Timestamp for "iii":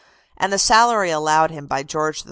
2.17-2.19